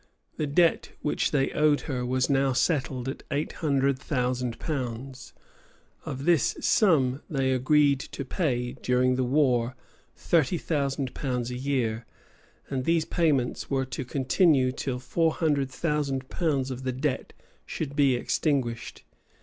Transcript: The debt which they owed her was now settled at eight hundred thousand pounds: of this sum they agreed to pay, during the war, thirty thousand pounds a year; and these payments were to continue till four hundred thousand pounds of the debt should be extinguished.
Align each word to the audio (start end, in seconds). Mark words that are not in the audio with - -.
The 0.37 0.47
debt 0.47 0.89
which 1.03 1.29
they 1.29 1.51
owed 1.51 1.81
her 1.81 2.03
was 2.03 2.27
now 2.27 2.53
settled 2.53 3.07
at 3.07 3.21
eight 3.29 3.51
hundred 3.61 3.99
thousand 3.99 4.57
pounds: 4.57 5.31
of 6.05 6.25
this 6.25 6.57
sum 6.59 7.21
they 7.29 7.51
agreed 7.51 7.99
to 7.99 8.25
pay, 8.25 8.71
during 8.81 9.13
the 9.15 9.23
war, 9.23 9.75
thirty 10.15 10.57
thousand 10.57 11.13
pounds 11.13 11.51
a 11.51 11.55
year; 11.55 12.07
and 12.67 12.83
these 12.85 13.05
payments 13.05 13.69
were 13.69 13.85
to 13.85 14.03
continue 14.03 14.71
till 14.71 14.97
four 14.97 15.33
hundred 15.33 15.69
thousand 15.69 16.29
pounds 16.29 16.71
of 16.71 16.81
the 16.81 16.91
debt 16.93 17.31
should 17.67 17.95
be 17.95 18.15
extinguished. 18.15 19.03